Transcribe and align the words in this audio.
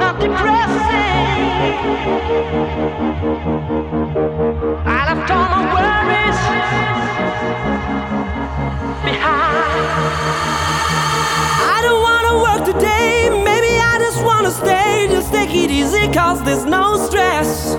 Not 0.00 0.18
depressing. 0.18 1.10
I 4.86 5.00
left 5.08 5.30
all 5.30 5.48
my 5.52 5.62
worries 5.74 6.40
behind. 9.04 9.80
I 11.60 11.78
don't 11.84 12.02
wanna 12.08 12.34
work 12.46 12.62
today. 12.64 13.28
Maybe 13.44 13.72
I 13.78 13.98
just 13.98 14.24
wanna 14.24 14.50
stay. 14.50 15.08
Just 15.10 15.30
take 15.30 15.54
it 15.54 15.70
there's 16.40 16.64
no 16.64 16.96
stress. 17.06 17.76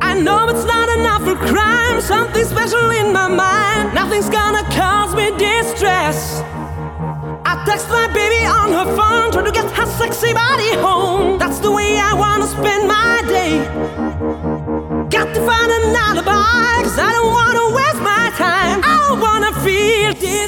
I 0.00 0.14
know 0.20 0.48
it's 0.48 0.64
not 0.64 0.88
enough 0.98 1.22
for 1.22 1.36
crime. 1.46 2.00
Something 2.00 2.44
special 2.44 2.90
in 2.90 3.12
my 3.12 3.28
mind. 3.28 3.94
Nothing's 3.94 4.28
gonna 4.28 4.64
cause 4.74 5.14
me 5.14 5.30
distress. 5.38 6.42
Text 7.64 7.88
my 7.88 8.06
baby 8.12 8.44
on 8.44 8.72
her 8.72 8.96
phone, 8.96 9.32
trying 9.32 9.44
to 9.46 9.52
get 9.52 9.70
her 9.70 9.86
sexy 9.86 10.32
body 10.32 10.72
home. 10.74 11.38
That's 11.38 11.58
the 11.60 11.70
way 11.70 11.96
I 11.98 12.12
wanna 12.12 12.46
spend 12.46 12.88
my 12.88 13.22
day. 13.28 13.64
Got 15.08 15.32
to 15.34 15.40
find 15.46 15.70
an 15.78 15.96
alibi, 15.96 16.82
cause 16.82 16.98
I 16.98 17.10
don't 17.16 17.32
wanna 17.32 17.66
waste 17.78 18.02
my 18.02 18.30
time. 18.36 18.80
I 18.84 19.16
wanna 19.24 19.52
feel 19.64 20.12
this. 20.14 20.42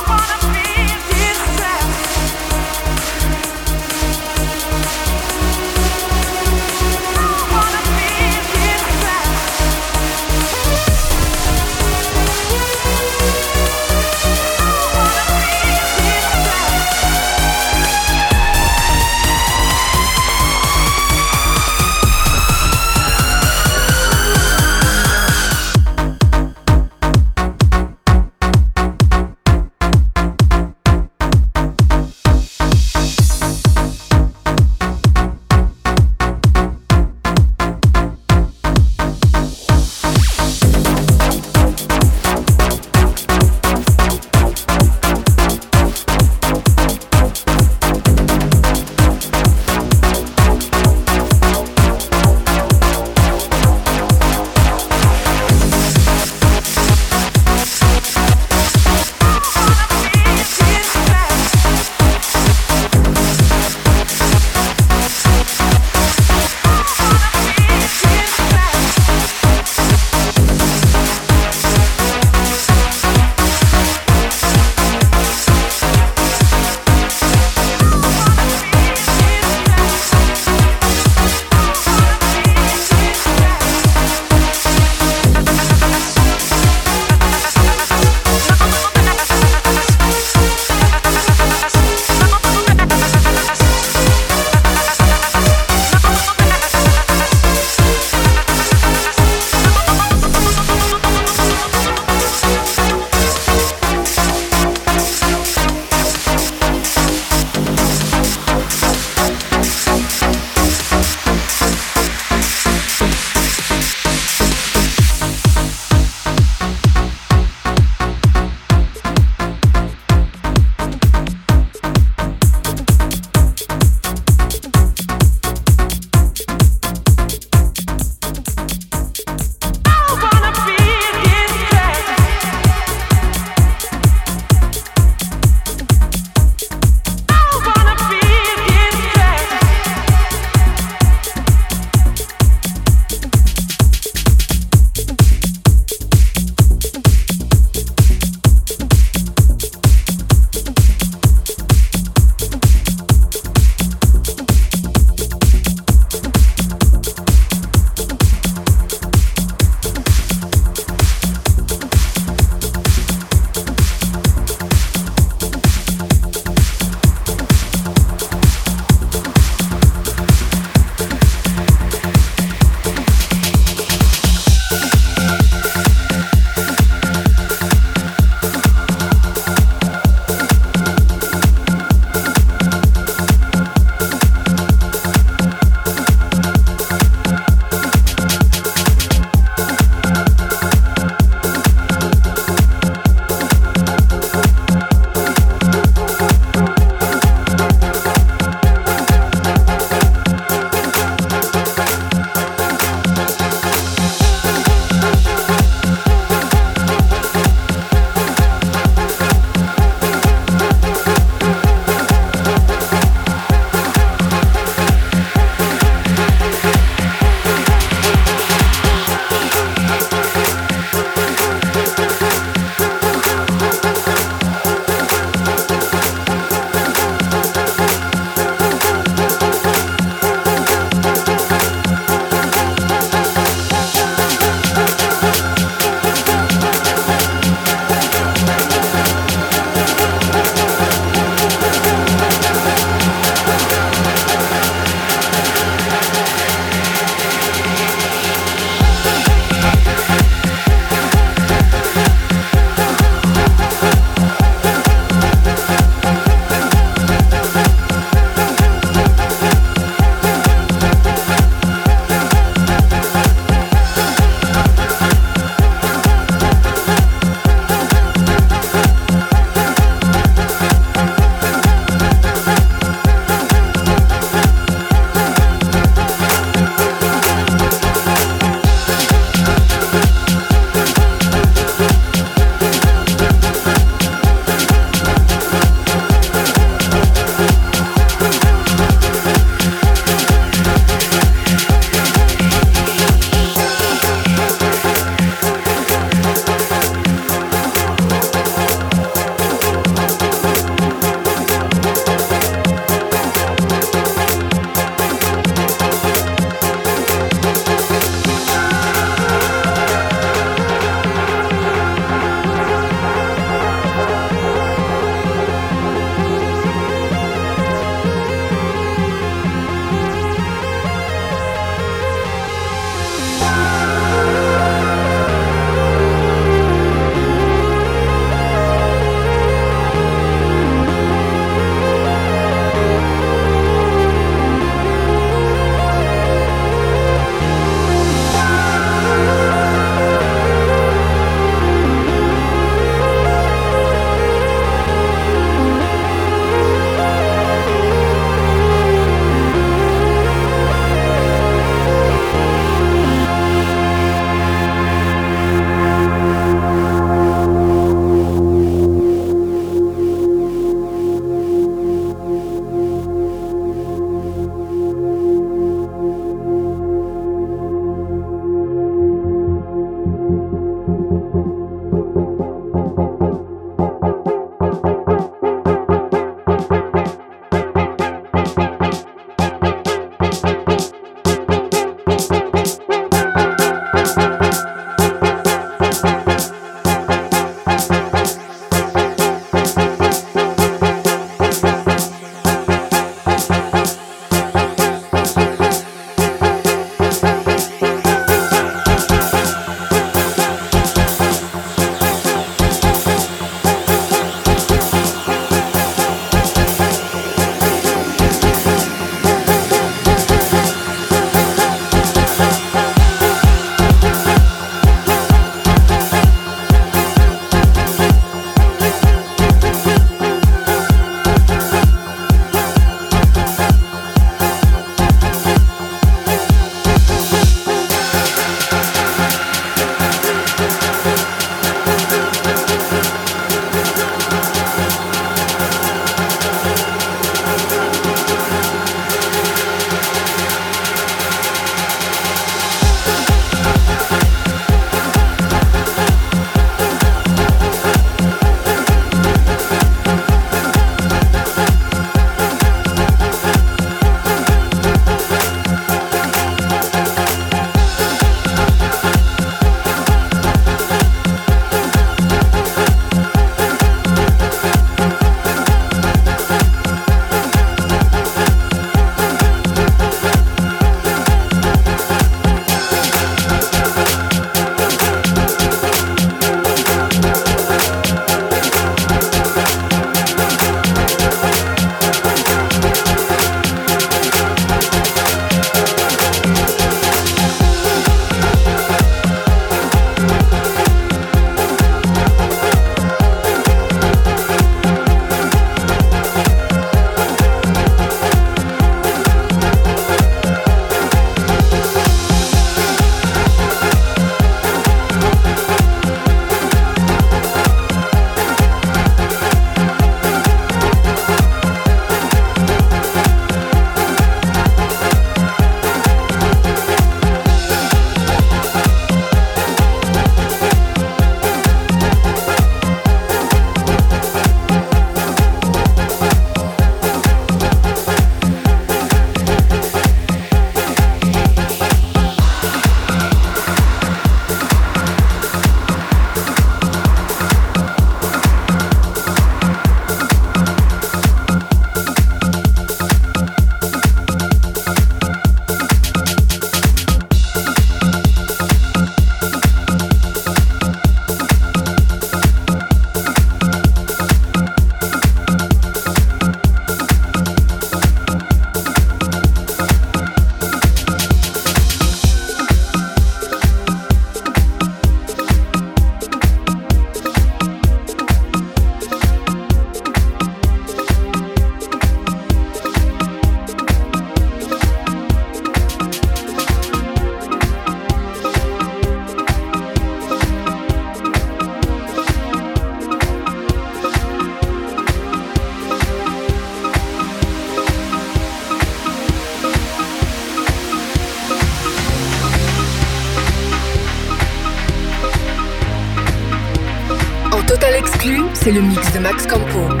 De 599.13 599.19
Max 599.19 599.45
Campo. 599.45 600.00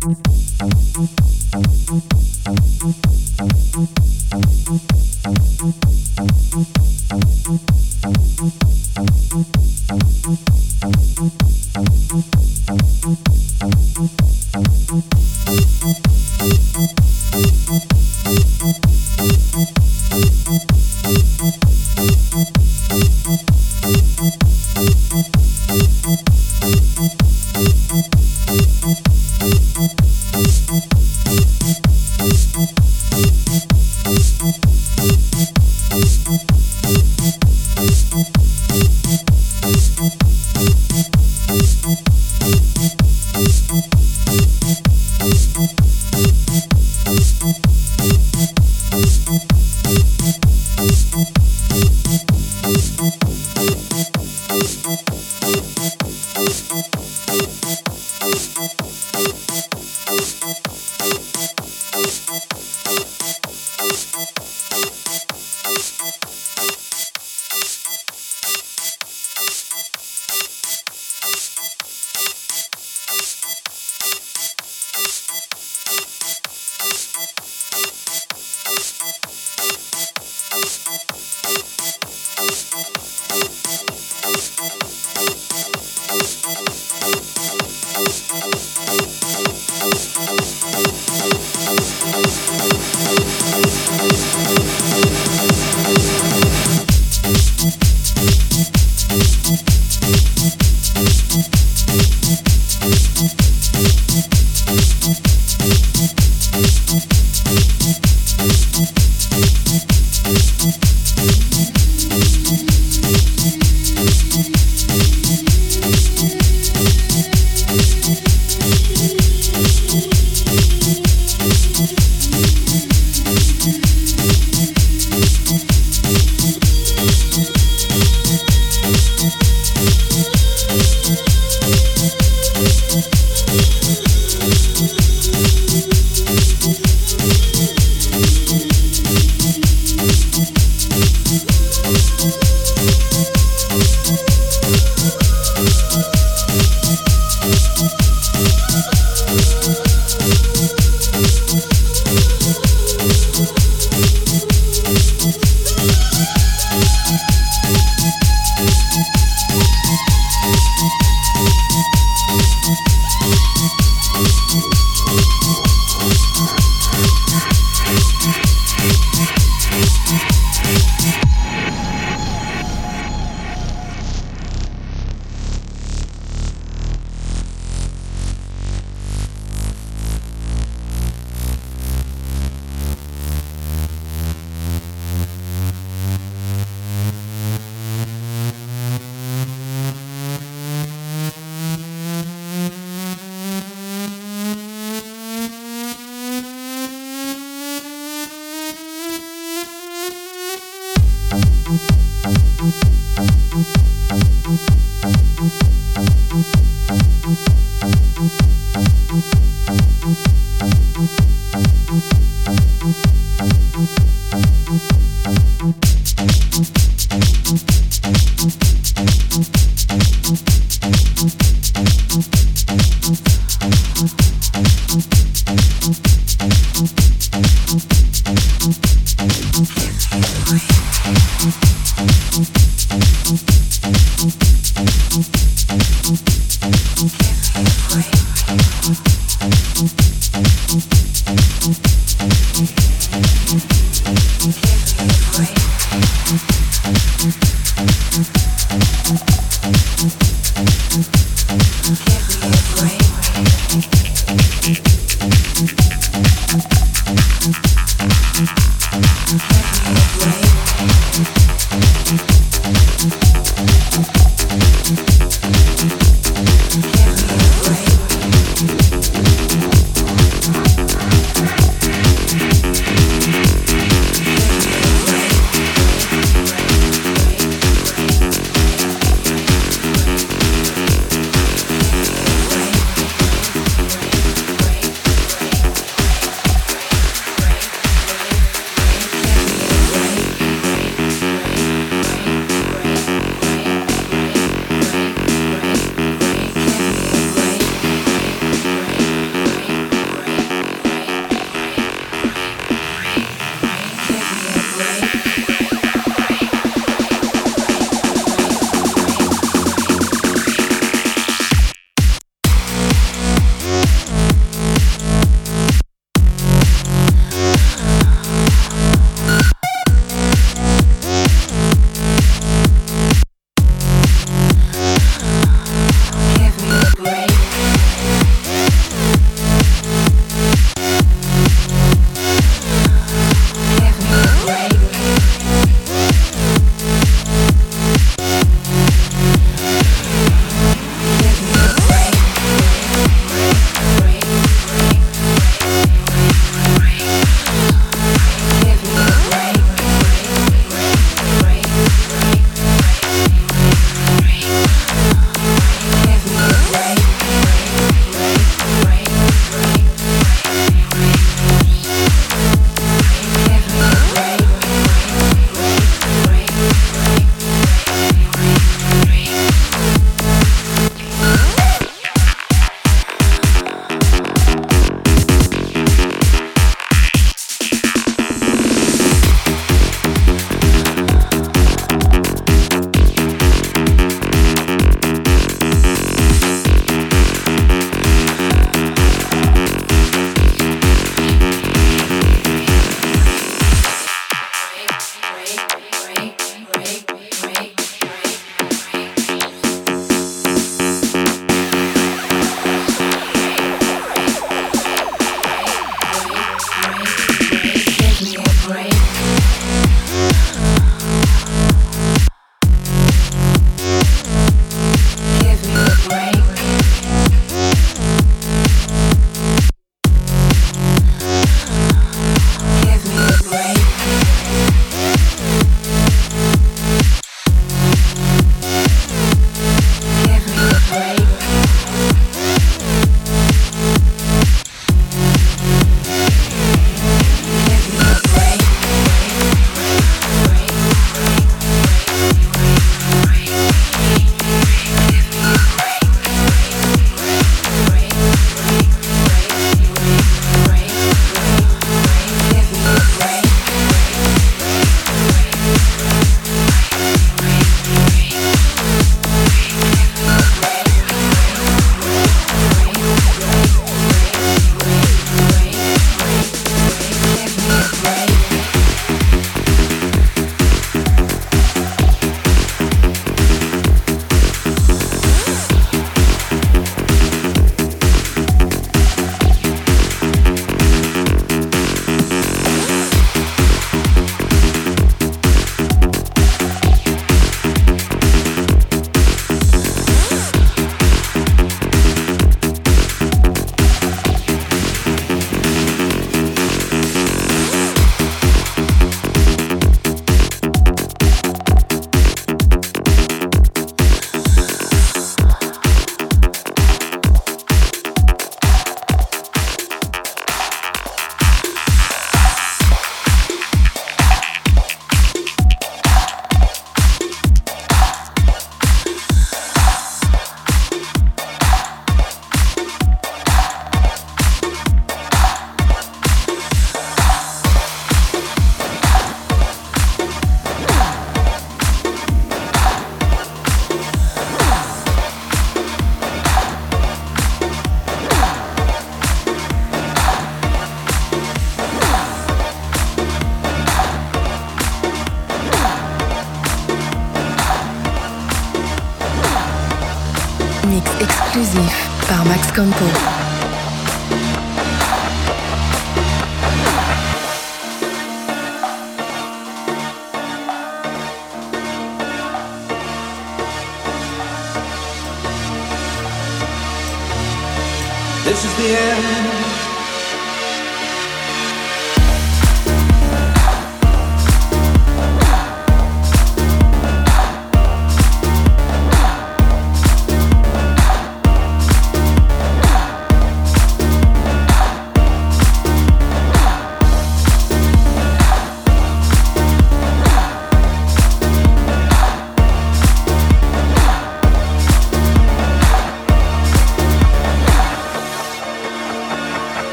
Thank 0.00 0.22